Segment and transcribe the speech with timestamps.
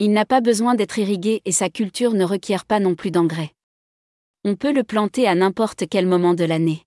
[0.00, 3.52] Il n'a pas besoin d'être irrigué et sa culture ne requiert pas non plus d'engrais.
[4.44, 6.82] On peut le planter à n'importe quel moment de l'année.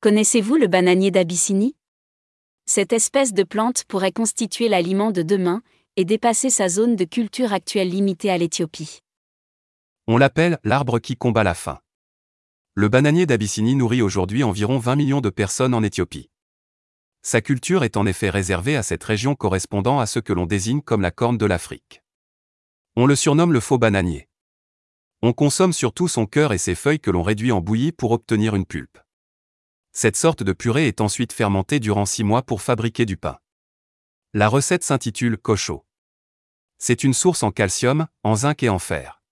[0.00, 1.76] Connaissez-vous le bananier d'Abyssinie?
[2.64, 5.62] Cette espèce de plante pourrait constituer l'aliment de demain
[5.96, 9.00] et dépasser sa zone de culture actuelle limitée à l'Éthiopie.
[10.06, 11.80] On l'appelle l'arbre qui combat la faim.
[12.74, 16.30] Le bananier d'Abyssinie nourrit aujourd'hui environ 20 millions de personnes en Éthiopie.
[17.20, 20.80] Sa culture est en effet réservée à cette région correspondant à ce que l'on désigne
[20.80, 22.02] comme la corne de l'Afrique.
[22.98, 24.26] On le surnomme le faux bananier.
[25.20, 28.54] On consomme surtout son cœur et ses feuilles que l'on réduit en bouillie pour obtenir
[28.54, 28.98] une pulpe.
[29.92, 33.38] Cette sorte de purée est ensuite fermentée durant six mois pour fabriquer du pain.
[34.32, 35.84] La recette s'intitule Cocho.
[36.78, 39.22] C'est une source en calcium, en zinc et en fer.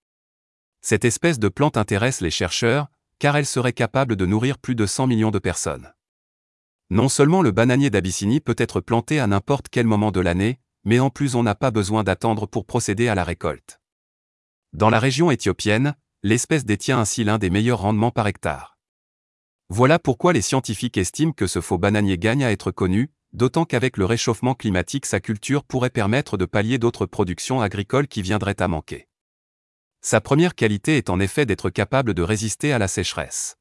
[0.81, 4.85] Cette espèce de plante intéresse les chercheurs, car elle serait capable de nourrir plus de
[4.85, 5.91] 100 millions de personnes.
[6.91, 10.99] Non seulement le bananier d'Abyssinie peut être planté à n'importe quel moment de l'année, mais
[10.99, 13.81] en plus on n'a pas besoin d'attendre pour procéder à la récolte.
[14.73, 18.77] Dans la région éthiopienne, l'espèce détient ainsi l'un des meilleurs rendements par hectare.
[19.69, 23.97] Voilà pourquoi les scientifiques estiment que ce faux bananier gagne à être connu, d'autant qu'avec
[23.97, 28.67] le réchauffement climatique sa culture pourrait permettre de pallier d'autres productions agricoles qui viendraient à
[28.67, 29.07] manquer.
[30.01, 33.57] Sa première qualité est en effet d'être capable de résister à la sécheresse.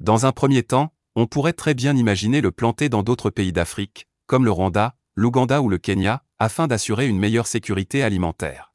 [0.00, 4.08] Dans un premier temps, on pourrait très bien imaginer le planter dans d'autres pays d'Afrique,
[4.26, 8.73] comme le Rwanda, l'Ouganda ou le Kenya, afin d'assurer une meilleure sécurité alimentaire.